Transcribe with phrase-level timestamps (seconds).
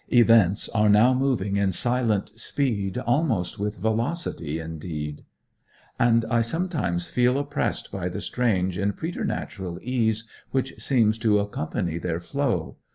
[0.11, 5.23] Events are now moving in silent speed, almost with velocity, indeed;
[5.99, 11.99] and I sometimes feel oppressed by the strange and preternatural ease which seems to accompany
[11.99, 12.77] their flow.